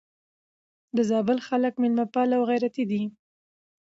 [0.95, 3.01] د زابل خلک مېلمه پال او غيرتي دي.